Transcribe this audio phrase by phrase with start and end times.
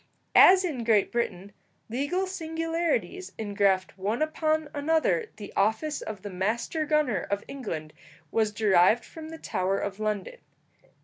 [0.33, 1.51] As in Great Britain
[1.87, 7.93] legal singularities engraft one upon another the office of the master gunner of England
[8.31, 10.39] was derived from the Tower of London.